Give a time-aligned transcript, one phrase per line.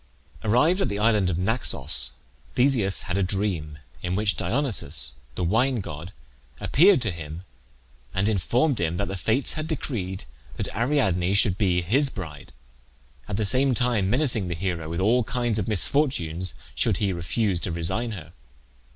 [0.43, 2.15] Arrived at the island of Naxos,
[2.49, 6.11] Theseus had a dream, in which Dionysus, the wine god,
[6.59, 7.43] appeared to him,
[8.11, 10.23] and informed him that the Fates had decreed
[10.57, 12.51] that Ariadne should be his bride,
[13.27, 17.59] at the same time menacing the hero with all kinds of misfortunes should he refuse
[17.59, 18.33] to resign her.